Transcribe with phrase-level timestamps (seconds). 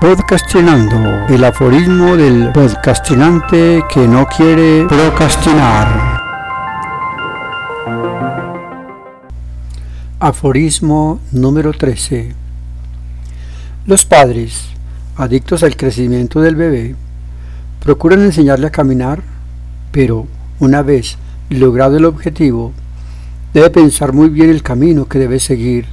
[0.00, 6.20] Podcastinando, el aforismo del podcastinante que no quiere procrastinar.
[10.20, 12.32] Aforismo número 13.
[13.86, 14.68] Los padres,
[15.16, 16.94] adictos al crecimiento del bebé,
[17.80, 19.24] procuran enseñarle a caminar,
[19.90, 20.28] pero
[20.60, 21.18] una vez
[21.50, 22.72] logrado el objetivo,
[23.52, 25.86] debe pensar muy bien el camino que debe seguir.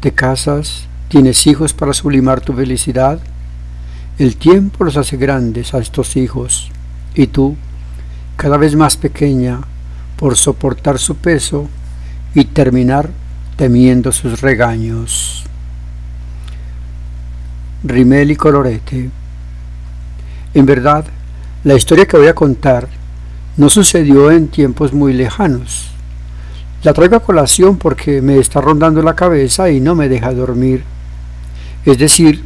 [0.00, 3.18] Te casas, ¿Tienes hijos para sublimar tu felicidad?
[4.16, 6.70] El tiempo los hace grandes a estos hijos,
[7.16, 7.56] y tú,
[8.36, 9.58] cada vez más pequeña,
[10.16, 11.68] por soportar su peso
[12.32, 13.10] y terminar
[13.56, 15.42] temiendo sus regaños.
[17.82, 19.10] Rimel y Colorete.
[20.54, 21.06] En verdad,
[21.64, 22.86] la historia que voy a contar
[23.56, 25.90] no sucedió en tiempos muy lejanos.
[26.84, 30.84] La traigo a colación porque me está rondando la cabeza y no me deja dormir.
[31.84, 32.44] Es decir,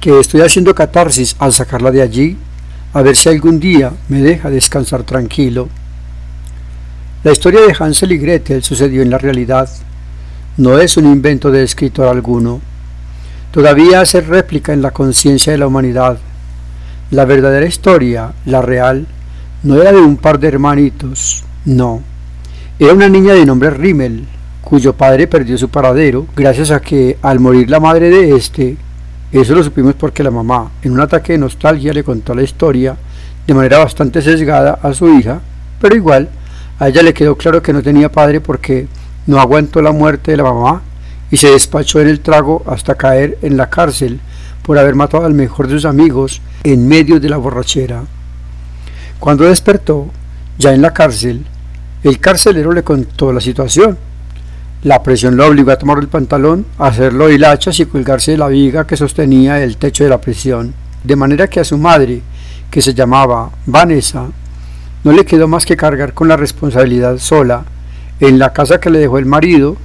[0.00, 2.36] que estoy haciendo catarsis al sacarla de allí,
[2.92, 5.68] a ver si algún día me deja descansar tranquilo.
[7.22, 9.68] La historia de Hansel y Gretel sucedió en la realidad.
[10.56, 12.60] No es un invento de escritor alguno.
[13.52, 16.18] Todavía hace réplica en la conciencia de la humanidad.
[17.10, 19.06] La verdadera historia, la real,
[19.62, 22.02] no era de un par de hermanitos, no.
[22.78, 24.26] Era una niña de nombre Rimmel,
[24.62, 28.76] cuyo padre perdió su paradero gracias a que al morir la madre de este,
[29.32, 32.96] eso lo supimos porque la mamá, en un ataque de nostalgia, le contó la historia
[33.46, 35.40] de manera bastante sesgada a su hija,
[35.80, 36.28] pero igual
[36.78, 38.86] a ella le quedó claro que no tenía padre porque
[39.26, 40.82] no aguantó la muerte de la mamá
[41.30, 44.20] y se despachó en el trago hasta caer en la cárcel
[44.62, 48.02] por haber matado al mejor de sus amigos en medio de la borrachera.
[49.18, 50.10] Cuando despertó,
[50.58, 51.46] ya en la cárcel,
[52.02, 53.98] el carcelero le contó la situación
[54.82, 58.86] la presión lo obligó a tomar el pantalón, hacerlo hilachas y colgarse de la viga
[58.86, 60.72] que sostenía el techo de la prisión,
[61.04, 62.22] de manera que a su madre,
[62.70, 64.28] que se llamaba Vanessa,
[65.04, 67.64] no le quedó más que cargar con la responsabilidad sola
[68.20, 69.76] en la casa que le dejó el marido,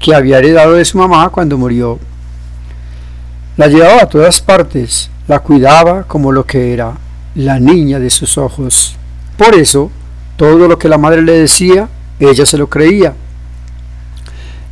[0.00, 2.00] que había heredado de su mamá cuando murió.
[3.56, 6.94] La llevaba a todas partes, la cuidaba como lo que era,
[7.36, 8.96] la niña de sus ojos.
[9.36, 9.92] Por eso,
[10.36, 11.88] todo lo que la madre le decía,
[12.18, 13.14] ella se lo creía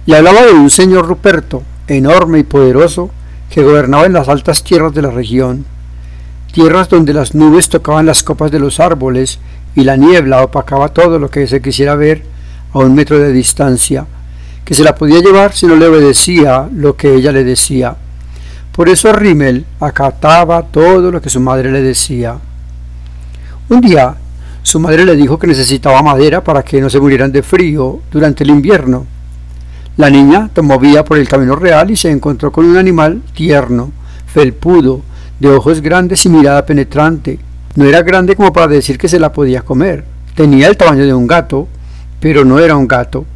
[0.08, 3.10] y hablaba de un señor Ruperto, enorme y poderoso,
[3.50, 5.66] que gobernaba en las altas tierras de la región,
[6.50, 9.38] tierras donde las nubes tocaban las copas de los árboles
[9.74, 12.22] y la niebla opacaba todo lo que se quisiera ver
[12.72, 14.06] a un metro de distancia,
[14.64, 17.94] que se la podía llevar si no le obedecía lo que ella le decía.
[18.72, 22.38] Por eso Rimmel acataba todo lo que su madre le decía.
[23.69, 24.16] Un día,
[24.62, 28.42] su madre le dijo que necesitaba madera para que no se murieran de frío durante
[28.42, 29.17] el invierno
[29.98, 33.91] la niña tomó vía por el camino real y se encontró con un animal tierno,
[34.26, 35.03] felpudo,
[35.41, 37.41] de ojos grandes y mirada penetrante.
[37.75, 40.04] No era grande como para decir que se la podía comer.
[40.37, 41.66] Tenía el tamaño de un gato,
[42.20, 43.26] pero no era un gato.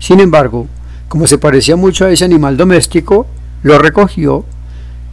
[0.00, 0.66] Sin embargo,
[1.06, 3.28] como se parecía mucho a ese animal doméstico,
[3.62, 4.44] lo recogió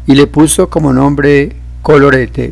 [0.08, 2.52] y le puso como nombre Colorete.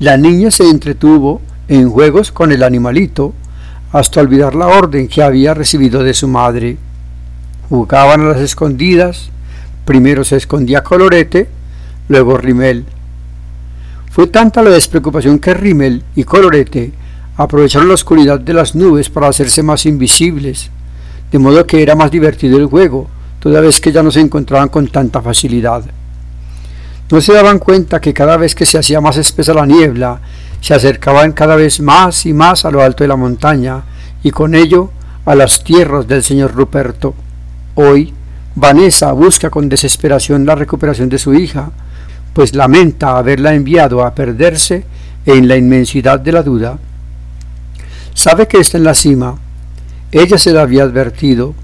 [0.00, 3.32] La niña se entretuvo en juegos con el animalito
[3.92, 6.78] hasta olvidar la orden que había recibido de su madre.
[7.68, 9.30] Jugaban a las escondidas,
[9.84, 11.48] primero se escondía Colorete,
[12.08, 12.84] luego Rimel.
[14.10, 16.92] Fue tanta la despreocupación que Rimel y Colorete
[17.36, 20.70] aprovecharon la oscuridad de las nubes para hacerse más invisibles,
[21.32, 23.08] de modo que era más divertido el juego,
[23.40, 25.84] toda vez que ya no se encontraban con tanta facilidad.
[27.10, 30.20] No se daban cuenta que cada vez que se hacía más espesa la niebla,
[30.60, 33.82] se acercaban cada vez más y más a lo alto de la montaña,
[34.22, 34.90] y con ello
[35.26, 37.14] a las tierras del señor Ruperto.
[37.76, 38.12] Hoy,
[38.54, 41.70] Vanessa busca con desesperación la recuperación de su hija,
[42.32, 44.84] pues lamenta haberla enviado a perderse
[45.26, 46.78] en la inmensidad de la duda.
[48.14, 49.36] Sabe que está en la cima.
[50.12, 51.54] Ella se la había advertido.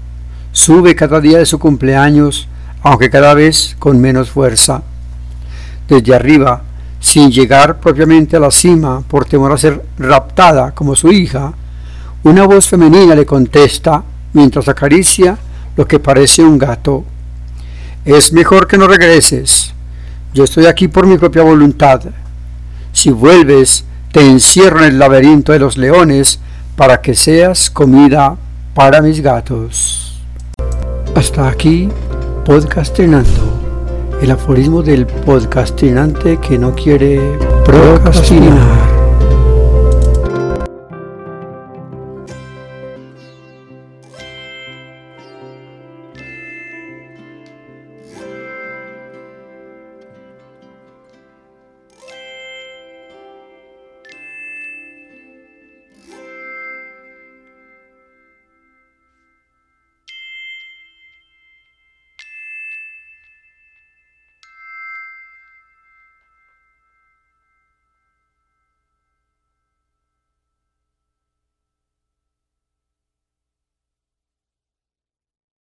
[0.51, 2.49] Sube cada día de su cumpleaños,
[2.83, 4.83] aunque cada vez con menos fuerza.
[5.87, 6.61] Desde arriba,
[6.99, 11.53] sin llegar propiamente a la cima por temor a ser raptada como su hija,
[12.23, 14.03] una voz femenina le contesta
[14.33, 15.37] mientras acaricia
[15.75, 17.03] lo que parece un gato.
[18.05, 19.73] Es mejor que no regreses.
[20.33, 22.01] Yo estoy aquí por mi propia voluntad.
[22.93, 26.39] Si vuelves, te encierro en el laberinto de los leones
[26.75, 28.37] para que seas comida
[28.73, 30.21] para mis gatos.
[31.15, 31.89] Hasta aquí,
[32.45, 33.59] podcastinando.
[34.21, 38.90] El aforismo del podcastinante que no quiere procrastinar.